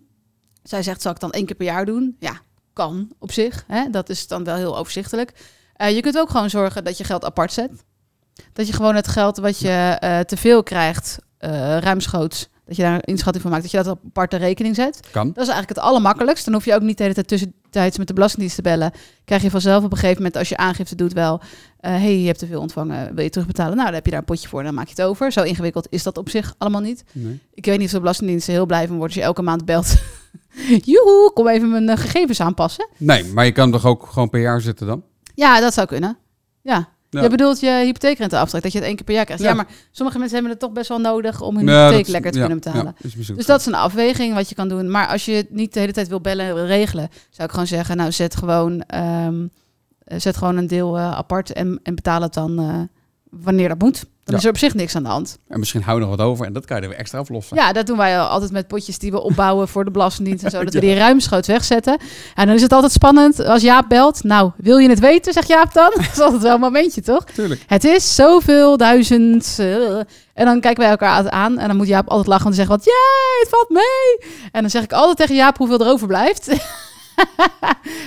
[0.63, 2.17] Zij zegt, zal ik dan één keer per jaar doen?
[2.19, 2.41] Ja,
[2.79, 3.65] kan op zich.
[3.67, 3.91] Hè?
[3.91, 5.33] Dat is dan wel heel overzichtelijk.
[5.77, 7.71] Eh, je kunt ook gewoon zorgen dat je geld apart zet.
[8.53, 12.83] Dat je gewoon het geld wat je eh, te veel krijgt, eh ruimschoots, dat je
[12.83, 15.01] daar een inschatting van maakt, dat je dat op aparte rekening zet.
[15.11, 15.27] Kan.
[15.27, 16.45] Dat is eigenlijk het allermakkelijkst.
[16.45, 18.93] Dan hoef je ook niet de hele tijd tussentijds met de Belastingdienst te bellen.
[19.25, 21.41] Krijg je vanzelf op een gegeven moment, als je aangifte doet, wel...
[21.81, 23.73] hé, hey, je hebt te veel ontvangen, wil je terugbetalen?
[23.73, 25.33] Nou, dan heb je daar een potje voor, dan maak je het over.
[25.33, 27.05] Zo ingewikkeld is dat op zich allemaal niet.
[27.13, 27.41] Nee.
[27.55, 29.95] Ik weet niet of de Belastingdienst heel blij van wordt als je elke maand belt.
[30.85, 32.89] Joehoe, kom even mijn eh, gegevens aanpassen.
[32.97, 35.03] nee, maar je kan toch ook gewoon per jaar zitten dan?
[35.35, 36.19] Ja, dat zou kunnen.
[36.63, 36.89] Ja.
[37.11, 37.23] Ja.
[37.23, 39.43] Je bedoelt je hypotheekrenteaftrek, dat je het één keer per jaar krijgt.
[39.43, 39.55] Ja, Ja.
[39.55, 42.39] maar sommige mensen hebben het toch best wel nodig om hun Ja, hypotheek lekker te
[42.39, 42.97] kunnen betalen.
[43.03, 43.35] Dus zo.
[43.35, 44.91] dat is een afweging wat je kan doen.
[44.91, 47.67] Maar als je het niet de hele tijd wil bellen en regelen, zou ik gewoon
[47.67, 49.47] zeggen, nou zet gewoon, ehm,
[50.05, 52.81] eh, zet gewoon een deel eh, apart en, en betaal het dan eh,
[53.31, 54.05] wanneer dat moet.
[54.29, 54.43] Dan Ja.
[54.43, 55.39] is er op zich niks aan de hand.
[55.49, 57.57] En misschien hou je nog wat over en dat kan je er weer extra aflossen.
[57.57, 60.51] Ja, dat doen wij al altijd met potjes die we opbouwen voor de Belastingdienst en
[60.51, 60.63] zo.
[60.65, 61.99] Dat we die ruimschoots wegzetten.
[62.35, 64.25] En dan is het altijd spannend als Jaap belt.
[64.25, 65.91] Nou, wil je het weten, zegt Jaap dan?
[65.97, 67.25] dat is altijd wel een momentje, toch?
[67.25, 67.63] Tuurlijk.
[67.67, 69.57] Het is zoveel duizend.
[69.59, 69.97] eh,
[70.35, 71.59] en dan kijken wij elkaar aan.
[71.59, 74.31] En dan moet Jaap altijd lachen en zeggen: Wat, jee, het valt mee.
[74.53, 76.47] En dan zeg ik altijd tegen Jaap hoeveel er overblijft.
[76.47, 76.59] dan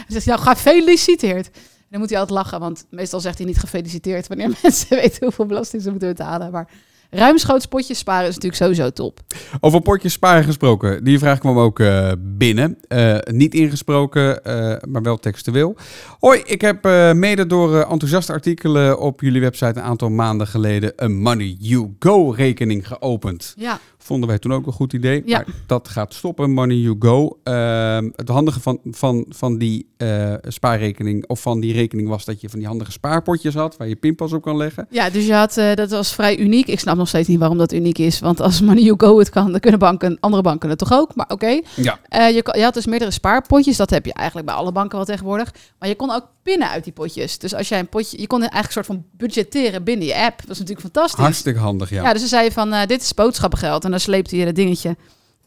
[0.07, 1.49] zegt hij: Nou, gefeliciteerd.
[1.91, 5.45] Dan moet hij altijd lachen, want meestal zegt hij niet gefeliciteerd wanneer mensen weten hoeveel
[5.45, 6.51] belasting ze moeten betalen.
[6.51, 6.67] Maar
[7.09, 9.19] ruimschoots potjes sparen is natuurlijk sowieso top.
[9.59, 11.03] Over potjes sparen gesproken.
[11.03, 12.77] Die vraag kwam ook eh, binnen.
[12.87, 15.75] Eh, niet ingesproken, eh, maar wel textueel.
[16.19, 16.83] Hoi, ik heb
[17.15, 22.29] mede door enthousiaste artikelen op jullie website een aantal maanden geleden een Money You Go
[22.29, 23.53] rekening geopend.
[23.57, 23.79] Ja,
[24.11, 25.21] Vonden wij toen ook een goed idee.
[25.25, 25.37] Ja.
[25.37, 27.39] Maar dat gaat stoppen, Money You Go.
[27.43, 32.41] Ehm, het handige van, van, van die eh, spaarrekening of van die rekening was dat
[32.41, 34.87] je van die handige spaarpotjes had waar je pinpas op kan leggen.
[34.89, 36.67] Ja, dus je had, eh, dat was vrij uniek.
[36.67, 38.19] Ik snap nog steeds niet waarom dat uniek is.
[38.19, 41.15] Want als Money You Go het kan, dan kunnen banken, andere banken het toch ook.
[41.15, 41.61] Maar oké.
[41.75, 41.99] Ja.
[42.07, 43.77] Eh, je, je had dus meerdere spaarpotjes.
[43.77, 45.53] Dat heb je eigenlijk bij alle banken wel tegenwoordig.
[45.79, 47.37] Maar je kon ook pinnen uit die potjes.
[47.37, 48.19] Dus als jij een potje...
[48.19, 50.37] Je kon eigenlijk een soort van budgetteren binnen je app.
[50.39, 51.23] Dat is natuurlijk fantastisch.
[51.23, 52.03] Hartstikke handig, ja.
[52.03, 53.83] Ja, dus dan zei je van, eh, dit is boodschappengeld.
[53.83, 54.95] En dan sleepte je dat dingetje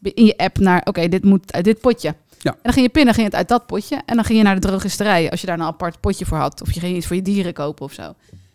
[0.01, 2.15] in je app naar, oké, dit moet uit dit potje.
[2.39, 2.51] Ja.
[2.51, 4.01] En dan ging je pinnen, ging het uit dat potje.
[4.05, 6.61] En dan ging je naar de drogisterij, als je daar een apart potje voor had.
[6.61, 8.13] Of je ging iets voor je dieren kopen of zo.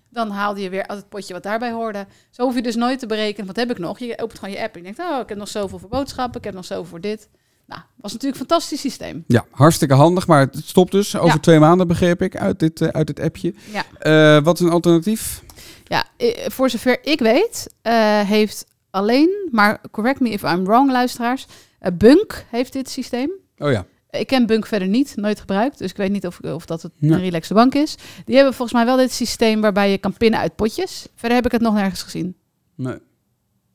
[0.08, 2.06] Dan haalde je weer uit het potje wat daarbij hoorde.
[2.30, 3.98] Zo hoef je dus nooit te berekenen, wat heb ik nog?
[3.98, 6.38] Je opent gewoon je app en je denkt, oh, ik heb nog zoveel voor boodschappen.
[6.38, 7.28] Ik heb nog zoveel voor dit.
[7.70, 9.24] Nou, was natuurlijk een fantastisch systeem.
[9.26, 11.38] Ja, hartstikke handig, maar het stopt dus over Ja.
[11.38, 13.54] twee maanden, begreep ik, uit dit, eh, uit dit appje.
[13.72, 13.84] Ja.
[13.98, 15.42] Eh, wat is een alternatief?
[15.84, 16.04] Ja,
[16.48, 21.46] voor zover ik weet, eh, heeft alleen, maar correct me if I'm wrong, luisteraars.
[21.94, 23.30] Bunk heeft dit systeem.
[23.58, 23.86] Oh ja.
[24.10, 25.78] Ik ken Bunk verder niet, nooit gebruikt.
[25.78, 27.12] Dus ik weet niet of, of dat het Ja.
[27.14, 27.94] een relaxe bank is.
[28.24, 31.06] Die hebben volgens mij wel dit systeem waarbij je kan pinnen uit potjes.
[31.14, 32.36] Verder heb ik het nog nergens gezien.
[32.74, 32.96] Nee.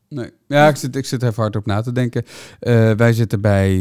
[0.09, 0.31] Nee.
[0.47, 2.23] Ja, ik zit, ik zit even hard op na te denken.
[2.59, 3.73] Eh, wij zitten bij,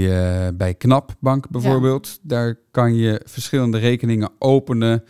[0.47, 2.19] eh, bij Knapbank bijvoorbeeld.
[2.23, 5.05] Daar kan je verschillende rekeningen openen.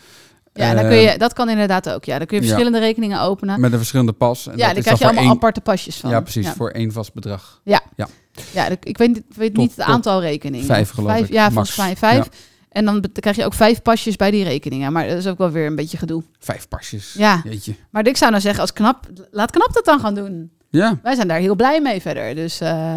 [0.52, 2.04] Ja, en dan kun je, dat kan inderdaad ook.
[2.04, 2.48] Ja, dan kun je ja.
[2.48, 3.60] verschillende rekeningen openen.
[3.60, 4.46] Met een verschillende pas.
[4.46, 6.10] En ja, is krijg je allemaal één- aparte pasjes van.
[6.10, 6.46] Ja, precies.
[6.46, 7.60] Ja, Voor één vast bedrag.
[7.64, 10.66] ja ik- ik weet, niet- weet Tot- niet het aantal rekeningen.
[10.66, 12.24] vijf, geloof vijf, ik, Ja, volgens mij vijf.
[12.24, 12.30] Ja.
[12.68, 14.92] En dan krijg je ook vijf pasjes bij die rekeningen.
[14.92, 16.22] Maar dat is ook wel weer een beetje gedoe.
[16.38, 17.12] Vijf pasjes.
[17.18, 17.40] Ja.
[17.44, 17.74] Jeetje.
[17.90, 20.50] Maar ik zou nou zeggen, als knap, laat knap dat dan gaan doen.
[20.74, 22.34] Ja, Wij zijn daar heel blij mee verder.
[22.34, 22.96] Dus eh,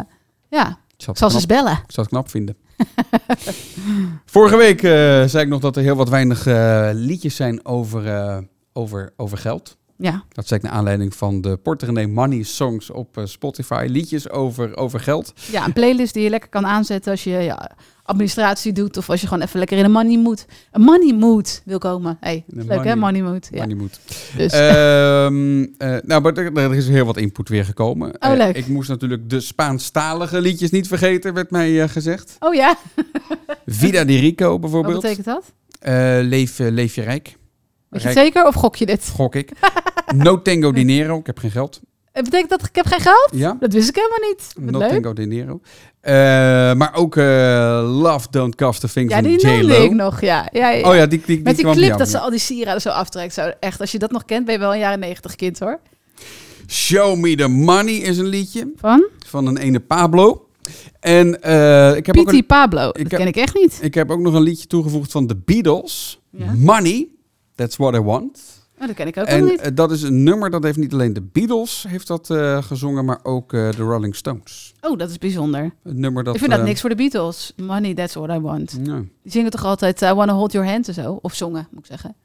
[0.50, 1.72] ja, ik zal ze eens bellen.
[1.72, 2.58] ik zal het knap vinden.
[4.26, 4.92] Vorige week eh,
[5.24, 9.77] zei ik nog dat er heel wat weinig eh, liedjes zijn over, over, over geld.
[10.00, 13.88] Ja, Dat zei ik naar aanleiding van de Porterenee Money Songs op eh, Spotify.
[13.90, 15.34] Liedjes over, over geld.
[15.52, 17.72] Ja, een playlist die je lekker kan aanzetten als je ja,
[18.04, 21.62] administratie doet of als je gewoon even lekker in een money mood, een money mood
[21.66, 22.18] wil komen.
[22.20, 23.48] Hey, leuk hè, money- mood.
[23.52, 23.60] Ja.
[23.60, 24.00] Money moet.
[24.38, 28.10] Dus, Ehm, eh, nou, maar er, er is heel wat input weer gekomen.
[28.20, 28.56] Oh, Eh, leuk.
[28.58, 32.36] ik moest natuurlijk de Spaanstalige liedjes niet vergeten, werd mij gezegd.
[32.40, 32.78] oh ja,
[33.66, 35.02] Vida di Rico wat bijvoorbeeld.
[35.02, 35.54] betekent dat?
[36.26, 37.38] Leef, leef je rijk.
[37.90, 39.10] Weet je het zeker of gok je dit?
[39.16, 39.52] Gok ik.
[40.16, 41.18] no tango dinero.
[41.20, 41.80] Ik heb geen geld.
[42.12, 43.30] Het betekent dat ik heb geen geld?
[43.32, 43.58] Ja.
[43.60, 44.54] Dat wist ik helemaal niet.
[44.56, 44.90] Wat No leuk.
[44.90, 45.60] tango dinero.
[46.02, 46.14] Eh,
[46.74, 47.24] maar ook eh,
[48.02, 49.58] Love Don't Cost a Thing Ja, van die J-Lo.
[49.58, 50.48] noemde ik nog, ja.
[50.52, 50.90] ja, ja.
[50.90, 52.90] Oh ja, die, die, die Met die kwam clip dat ze al die sieraden zo
[52.90, 53.34] aftrekt.
[53.34, 55.80] Zo, echt, als je dat nog kent, ben je wel een jaren negentig kind hoor.
[56.68, 60.48] Show Me The Money is een liedje Van van een ene Pablo.
[61.00, 62.88] En eh, ik, heb ook Piti een, Pablo.
[62.90, 63.80] ik Dat heb- ken ik echt niet.
[63.82, 66.20] ik heb ook nog een liedje toegevoegd van The Beatles.
[66.32, 66.54] Ja.
[66.56, 67.08] Money,
[67.56, 68.40] That's What I Want.
[68.82, 69.62] Oh, dat ken ik ook En niet.
[69.62, 73.06] eh, dat is een nummer dat heeft niet alleen de Beatles heeft dat, eh, gezongen,
[73.06, 74.74] maar ook eh, de Rolling Stones.
[74.82, 75.72] Oh, dat is bijzonder.
[75.84, 76.34] Een nummer dat...
[76.34, 77.54] ik vind dat niks voor de Beatles.
[77.56, 78.78] Money, that's what I want.
[78.84, 78.96] ja.
[79.24, 81.20] Die zingen toch altijd I Wanna Hold Your Hand en zo?
[81.22, 82.16] Of zongen, moet ik zeggen.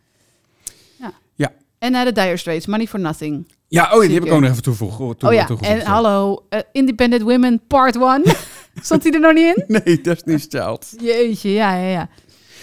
[0.98, 1.12] Ja.
[1.34, 1.52] Ja.
[1.78, 3.46] En naar de Dire Straits, Money for Nothing.
[3.68, 5.18] Ja, oh, die Zie heb ik ook nog even toegevoegd.
[5.18, 8.22] toe- oh ja, en hallo, eh, Independent Women Part 1.
[8.82, 9.80] Stond die er nog niet in?
[9.84, 10.94] Nee, Destiny's Child.
[11.00, 12.08] Jeetje, ja, ja, ja.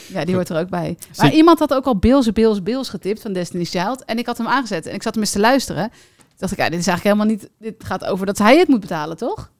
[0.09, 0.97] Ja, die hoort er ook bij.
[1.17, 4.05] Maar Zit- iemand had ook al Bills, Bills, Bills getipt van Destiny's Child.
[4.05, 5.89] En ik had hem aangezet en ik zat hem eens te luisteren.
[5.89, 7.49] Toen dacht ik, ja, dit is eigenlijk helemaal niet...
[7.59, 9.51] Dit gaat over dat hij het moet betalen, toch?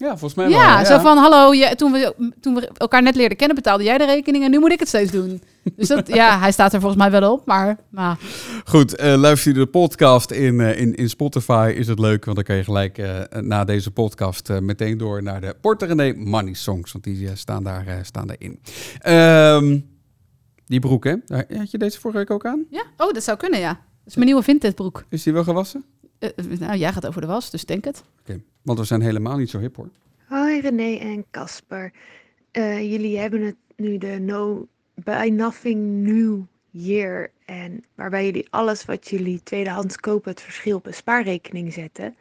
[0.00, 0.86] Ja, volgens mij Ja, wel.
[0.86, 4.04] zo van, hallo, je, toen, we, toen we elkaar net leerden kennen, betaalde jij de
[4.04, 5.42] rekening en nu moet ik het steeds doen.
[5.76, 7.78] Dus dat, ja, hij staat er volgens mij wel op, maar...
[7.90, 8.18] maar
[8.64, 12.36] Goed, eh, luister je de podcast in, eh, in, in Spotify, is het leuk, want
[12.36, 16.54] dan kan je gelijk eh, na deze podcast meteen door naar de Porte René Money
[16.54, 18.60] Songs, want die staan, daar, staan daarin.
[18.98, 19.80] Ehm,
[20.66, 21.14] die broek, hè?
[21.56, 22.66] Had je deze vorige week ook aan?
[22.70, 23.72] ja, oh, dat zou kunnen, ja.
[23.72, 25.04] Dat is mijn nieuwe vintage broek.
[25.08, 25.84] Is die wel gewassen?
[26.18, 28.04] Eh, eh, nou, jij gaat over de was, dus denk het.
[28.20, 29.90] Oké, want we zijn helemaal niet zo hip hoor.
[30.28, 31.92] Hoi René en Casper.
[32.50, 37.30] Eh, jullie hebben het nu de No Buy Nothing New Year.
[37.44, 42.16] En waarbij jullie alles wat jullie tweedehands kopen het verschil op een spaarrekening zetten.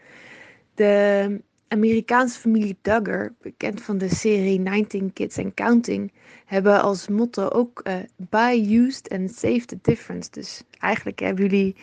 [0.73, 6.11] De Amerikaanse familie Duggar, bekend van de serie 19 Kids and Counting,
[6.45, 10.29] hebben als motto ook eh, Buy used and save the difference.
[10.31, 11.75] Dus eigenlijk hebben jullie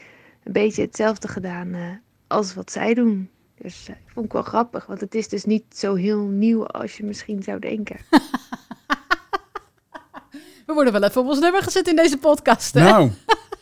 [0.44, 1.80] een beetje hetzelfde gedaan eh,
[2.26, 3.28] als wat zij doen.
[3.58, 6.66] Dus eh, ik vond ik wel grappig, want het is dus niet zo heel nieuw
[6.66, 7.96] als je misschien zou denken.
[10.66, 12.80] We worden wel even op ons nummer gezet in deze podcast, hè?
[12.80, 13.10] Nou,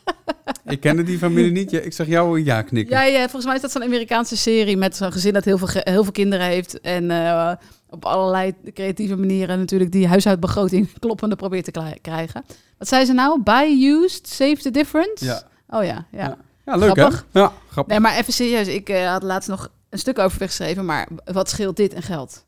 [0.64, 1.72] ik kende die familie niet.
[1.72, 2.96] Ik zag jou een ja knikken.
[2.96, 5.68] Ja, ja, volgens mij is dat zo'n Amerikaanse serie met zo'n gezin dat heel veel,
[5.70, 6.80] heel veel kinderen heeft.
[6.80, 7.52] En eh,
[7.88, 12.44] op allerlei creatieve manieren natuurlijk die huishoudbegroting kloppende probeert te krijgen.
[12.78, 13.42] Wat zei ze nou?
[13.42, 15.24] Buy used, save the difference?
[15.24, 15.42] Ja.
[15.68, 16.18] Oh ja, ja.
[16.18, 16.36] Ja.
[16.64, 17.26] Ja, leuk Grappig.
[17.32, 17.40] hè?
[17.40, 17.92] Ja, grappig.
[17.92, 18.66] Nee, maar even serieus.
[18.68, 22.44] Ik eh, had laatst nog een stuk over geschreven, maar wat scheelt dit en geld?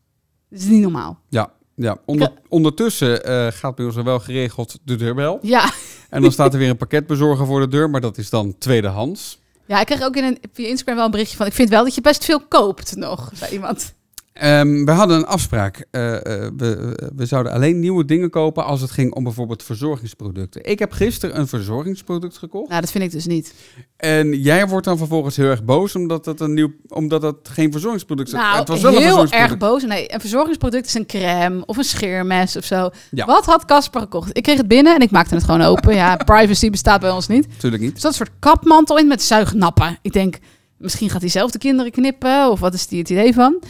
[0.50, 1.18] Dat is niet normaal.
[1.28, 1.96] Ja, ja.
[2.04, 5.38] Onder, ondertussen eh, gaat bij ons wel geregeld de deurbel.
[5.42, 5.70] Ja.
[6.10, 9.42] En dan staat er weer een pakketbezorger voor de deur, maar dat is dan tweedehands.
[9.66, 11.46] Ja, ik kreeg ook in een, via Instagram wel een berichtje van...
[11.46, 13.94] ik vind wel dat je best veel koopt nog, zei iemand.
[14.34, 15.86] Ehm, we hadden een afspraak.
[15.90, 20.64] Eh, eh, we, we zouden alleen nieuwe dingen kopen als het ging om bijvoorbeeld verzorgingsproducten.
[20.64, 22.68] Ik heb gisteren een verzorgingsproduct gekocht.
[22.68, 23.54] Nou, dat vind ik dus niet.
[23.96, 27.72] En jij wordt dan vervolgens heel erg boos omdat het, een nieuw, omdat het geen
[27.72, 28.34] verzorgingsproduct is.
[28.34, 29.62] Nou, het was wel een heel verzorgingsproduct.
[29.62, 29.84] erg boos.
[29.84, 32.90] Nee, een verzorgingsproduct is een crème of een scheermes of zo.
[33.10, 33.26] Ja.
[33.26, 34.36] Wat had Casper gekocht?
[34.36, 35.94] Ik kreeg het binnen en ik maakte het gewoon open.
[35.94, 37.48] Ja, privacy bestaat bij ons niet.
[37.48, 37.94] Natuurlijk niet.
[37.94, 39.98] Er zat een soort kapmantel in met zuignappen.
[40.02, 40.38] Ik denk,
[40.76, 42.50] misschien gaat hij zelf de kinderen knippen.
[42.50, 43.62] Of wat is die het idee van?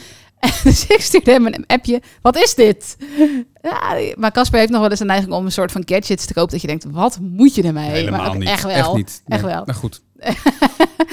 [0.63, 2.01] Dus ik stuurde hem een appje.
[2.21, 2.97] Wat is dit?
[3.61, 6.33] Ja, maar Casper heeft nog wel eens een neiging om een soort van gadgets te
[6.33, 6.51] kopen.
[6.51, 7.89] Dat je denkt, wat moet je ermee?
[7.89, 8.47] Helemaal maar ook niet.
[8.47, 8.73] Echt wel.
[8.73, 9.21] Echt niet.
[9.27, 9.63] Echt wel.
[9.65, 10.01] Nou goed.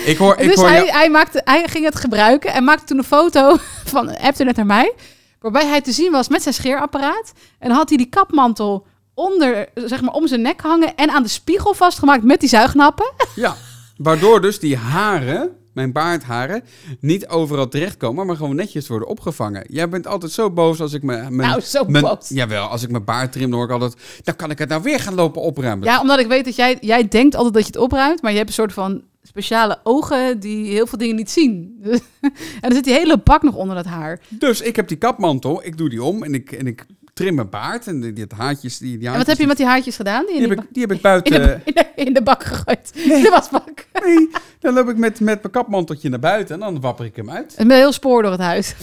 [0.05, 2.99] ik hoor, ik dus hoor hij, hij, maakte, hij ging het gebruiken en maakte toen
[2.99, 4.93] een foto van, appte het naar mij,
[5.41, 7.33] waarbij hij te zien was met zijn scheerapparaat.
[7.59, 11.29] En had hij die kapmantel onder, zeg maar, om zijn nek hangen en aan de
[11.29, 13.13] spiegel vastgemaakt met die zuignappen.
[13.35, 13.57] Ja,
[13.97, 16.63] waardoor dus die haren, mijn baardharen,
[17.01, 19.65] niet overal terechtkomen, maar gewoon netjes worden opgevangen.
[19.69, 22.29] Jij bent altijd zo boos als ik me, mijn, Nou, zo mijn- boos.
[22.29, 24.83] Jawel, als ik mijn baard trim, dan hoor ik altijd, dan kan ik het nou
[24.83, 25.87] weer gaan lopen opruimen.
[25.87, 28.37] Ja, omdat ik weet dat jij, jij denkt altijd dat je het opruimt, maar je
[28.37, 31.79] hebt een soort van speciale ogen die heel veel dingen niet zien.
[32.21, 32.31] en
[32.61, 34.21] dan zit die hele bak nog onder dat haar.
[34.29, 37.49] Dus ik heb die kapmantel, ik doe die om en ik, en ik trim mijn
[37.51, 40.27] baard en die, die haartjes, die, die En wat heb je met die haartjes gedaan?
[40.27, 41.35] Die Die heb, ik, die heb ik buiten...
[41.37, 42.91] in, de, in, de, in de bak gegooid.
[43.17, 43.87] In de wasbak.
[44.05, 47.31] Nee, dan loop ik met, met mijn kapmanteltje naar buiten en dan wapper ik hem
[47.31, 47.55] uit.
[47.57, 48.75] Een heel spoor door het huis.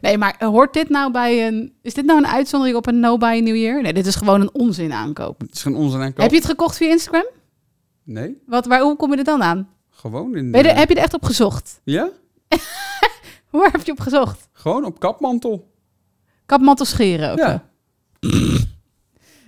[0.00, 1.72] Nee, maar hoort dit nou bij een...
[1.82, 3.82] Is dit nou een uitzondering op een no buy New Year?
[3.82, 5.40] Nee, dit is gewoon een onzin aankoop.
[5.40, 6.20] Het is geen onzin aankoop.
[6.22, 7.26] Heb je het gekocht via Instagram?
[8.04, 9.68] Nee, Wat, waar, hoe kom je er dan aan?
[9.90, 10.46] gewoon in...
[10.50, 11.80] Je er- eh, heb je er echt op gezocht?
[11.84, 12.08] Ja,
[13.50, 14.48] Waar heb je op gezocht?
[14.52, 15.70] gewoon op kapmantel.
[16.46, 17.64] Kapmantel scheren of Ja.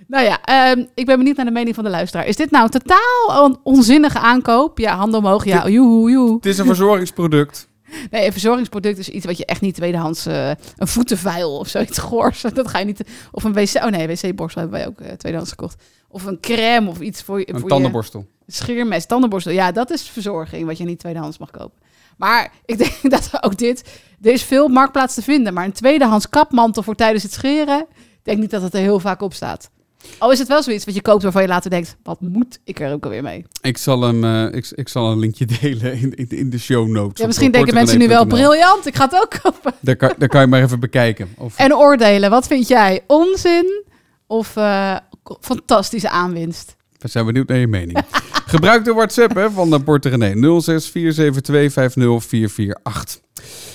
[0.07, 2.25] Nou ja, ehm, ik ben benieuwd naar de mening van de luisteraar.
[2.27, 4.77] Is dit nou een totaal on- onzinnige aankoop?
[4.77, 5.45] Ja, handen omhoog.
[5.45, 6.35] Ja, joehoe, joehoe.
[6.35, 7.67] Het is een verzorgingsproduct.
[8.11, 10.25] Nee, een verzorgingsproduct is iets wat je echt niet tweedehands...
[10.25, 12.41] eh, een voetenvuil of zoiets goors.
[12.53, 13.01] Dat ga je niet...
[13.31, 13.75] Of een wc...
[13.75, 15.83] Oh nee, wc-borstel hebben wij ook eh, tweedehands gekocht.
[16.07, 18.25] Of een crème of iets voor, je- Een voor tandenborstel.
[18.45, 19.53] je scheermes, tandenborstel.
[19.53, 21.79] Ja, dat is verzorging wat je niet tweedehands mag kopen.
[22.17, 23.99] Maar ik denk dat ook dit...
[24.21, 25.53] Er is veel marktplaats te vinden.
[25.53, 27.85] Maar een tweedehands kapmantel voor tijdens het scheren...
[27.89, 29.69] Ik denk niet dat het er heel vaak op staat.
[30.17, 31.95] Al is het wel zoiets wat je koopt waarvan je later denkt...
[32.03, 33.45] Wat moet ik er ook alweer mee?
[33.61, 36.87] Ik zal, hem, eh, ik, ik zal een linkje delen in, in, in de show
[36.87, 37.19] notes.
[37.19, 38.85] Ja, misschien denken mensen nu wel briljant.
[38.85, 39.73] Ik ga het ook kopen.
[39.79, 41.29] Daar kan, daar kan je maar even bekijken.
[41.37, 43.03] Of, En oordelen, wat vind jij?
[43.07, 43.83] Onzin
[44.27, 44.95] of eh,
[45.41, 46.77] fantastische aanwinst?
[46.99, 47.99] we zijn benieuwd naar je mening.
[48.45, 50.61] Gebruik de WhatsApp hè, van de Porter René.
[50.61, 50.69] 0647250448.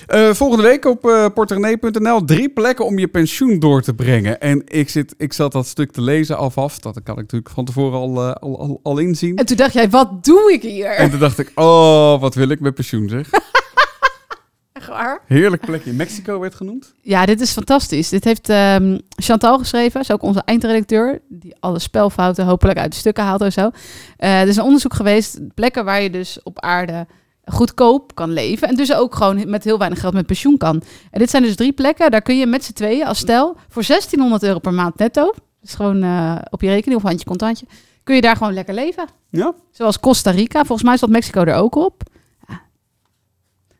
[0.06, 4.40] Eh volgende week op uh, drie plekken om je pensioen door te brengen.
[4.40, 6.82] En ik, zit, ik zat dat stuk te lezen alvast.
[6.82, 9.36] Dat kan ik natuurlijk van tevoren al, eh, al, al, al inzien.
[9.36, 10.90] En toen dacht jij, wat doe ik hier?
[10.90, 13.30] En toen dacht ik, oh, wat wil ik met pensioen zeg.
[14.72, 15.20] Echt waar?
[15.26, 15.92] Heerlijk plekje.
[15.92, 16.94] Mexico werd genoemd.
[17.00, 18.08] Ja, dit is fantastisch.
[18.08, 20.00] Dit heeft ehm, Chantal geschreven.
[20.00, 21.20] Is ook onze eindredacteur.
[21.28, 23.70] Die alle spelfouten hopelijk uit de stukken haalt en zo.
[24.16, 25.40] Er is een onderzoek geweest.
[25.54, 27.06] Plekken waar je dus op aarde
[27.44, 28.68] goedkoop kan leven.
[28.68, 30.82] En dus ook gewoon met heel weinig geld met pensioen kan.
[31.10, 32.10] En dit zijn dus drie plekken.
[32.10, 35.32] Daar kun je met z'n tweeën als stel voor 1600 euro per maand netto.
[35.60, 37.66] Dus gewoon eh, op je rekening of handje contantje.
[38.04, 39.08] Kun je daar gewoon lekker leven.
[39.30, 40.64] Ja, Zoals Costa Rica.
[40.64, 42.02] Volgens mij staat Mexico er ook op.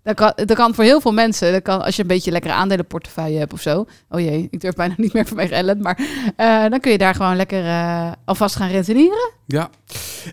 [0.05, 1.53] Dat, kan, dat kan voor heel veel mensen.
[1.53, 3.87] Dat kan, als je een beetje lekkere aandelenportefeuille hebt of zo.
[4.09, 5.81] Oh jee, ik durf bijna niet meer vanwege Ellen.
[5.81, 5.99] Maar
[6.37, 9.31] eh, dan kun je daar gewoon lekker eh, alvast gaan rentenieren.
[9.47, 9.71] ja.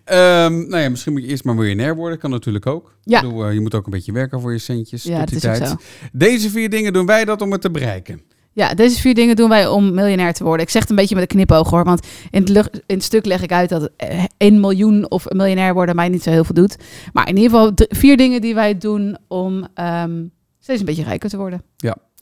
[0.03, 2.19] Ehm, nou ja, misschien moet je eerst maar miljonair worden.
[2.19, 2.95] Kan natuurlijk ook.
[3.03, 3.21] Ja.
[3.21, 5.03] Bedoel, eh, je moet ook een beetje werken voor je centjes.
[5.03, 5.75] Ja, tot die tijd.
[6.12, 8.21] Deze vier dingen doen wij dat om het te bereiken.
[8.53, 10.65] Ja, deze vier dingen doen wij om miljonair te worden.
[10.65, 11.83] Ik zeg het een beetje met een knipoog hoor.
[11.83, 15.25] Want in het, lucht, in het stuk leg ik uit dat eh, 1 miljoen of
[15.25, 16.75] een miljonair worden mij niet zo heel veel doet.
[17.13, 20.23] Maar in ieder geval vier dingen die wij doen om ehm,
[20.59, 21.63] steeds een beetje rijker te worden.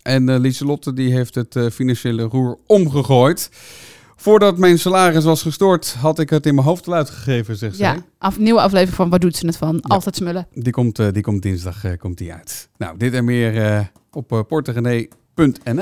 [0.03, 3.49] En eh Lieselotte die heeft het eh, financiële roer omgegooid.
[4.15, 7.91] Voordat mijn salaris was gestort, had ik het in mijn hoofd al uitgegeven, zegt Ja,
[7.93, 8.01] zij.
[8.17, 9.81] af, nieuwe aflevering van Waar doet ze het van?
[9.81, 10.47] Altijd smullen.
[10.53, 12.69] Die komt, eh, die komt dinsdag eh, komt die uit.
[12.77, 13.79] Nou, dit en meer eh,
[14.11, 14.39] op uh,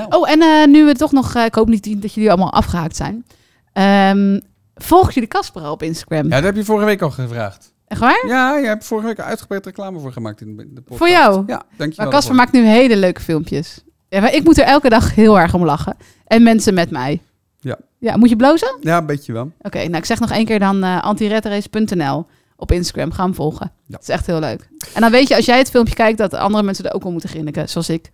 [0.08, 2.96] Oh, en eh, nu we toch nog, eh, ik hoop niet dat jullie allemaal afgehaakt
[2.96, 3.26] zijn.
[3.72, 4.38] Ehm
[4.78, 6.24] volg jullie Casper al op Instagram?
[6.24, 7.72] Ja, dat heb je vorige week al gevraagd.
[7.86, 8.26] Echt waar?
[8.26, 10.98] Ja, je hebt vorige week uitgebreid reclame voor gemaakt in de, podcast.
[10.98, 11.42] Voor jou?
[11.46, 12.06] Ja, dankjewel.
[12.06, 13.84] Maar Casper maakt nu hele leuke filmpjes.
[14.08, 15.96] Ja, maar ik moet er elke dag heel erg om lachen.
[16.26, 17.22] En mensen met mij.
[17.60, 17.78] Ja.
[17.98, 18.76] Ja, moet je blozen?
[18.80, 19.52] Ja, een beetje wel.
[19.60, 22.26] Oké, nou ik zeg nog één keer dan uh, antiretrace.nl.
[22.56, 23.12] op Instagram.
[23.12, 23.72] Ga hem volgen.
[23.86, 23.94] Ja.
[23.94, 24.68] Het is echt heel leuk.
[24.94, 27.12] En dan weet je, als jij het filmpje kijkt, dat andere mensen er ook wel
[27.12, 28.10] moeten grinniken, zoals ik.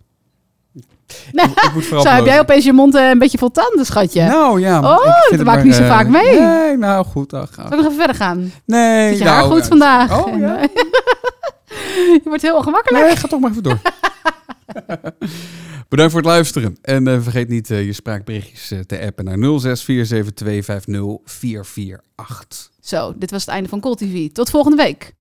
[1.31, 4.23] Ik moet vooral Zo, heb jij opeens je mond eh, een beetje vol tanden, schatje?
[4.23, 4.79] Nou ja.
[4.79, 6.39] Oh, ik vind dat het maak ik maar, niet zo eh, vaak mee.
[6.39, 7.29] Nee, nou goed.
[7.29, 8.51] Dan gaan ik nog even verder gaan?
[8.65, 9.09] Nee.
[9.09, 10.25] Zit je nou, haar goed vandaag?
[10.25, 10.59] Oh ja.
[12.13, 13.05] je wordt heel ongemakkelijk.
[13.05, 13.79] Nee, ga toch maar even door.
[15.89, 16.77] Bedankt voor het luisteren.
[16.81, 19.43] En eh, vergeet niet je spraakberichtjes te appen naar 0647250448.
[22.81, 24.31] Zo, dit was het einde van Cool TV.
[24.31, 25.13] Tot volgende week.